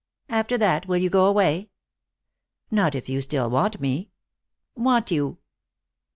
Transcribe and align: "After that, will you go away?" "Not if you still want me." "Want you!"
"After 0.29 0.57
that, 0.57 0.87
will 0.87 0.97
you 0.97 1.11
go 1.11 1.25
away?" 1.27 1.69
"Not 2.71 2.95
if 2.95 3.07
you 3.07 3.21
still 3.21 3.51
want 3.51 3.79
me." 3.79 4.09
"Want 4.75 5.11
you!" 5.11 5.37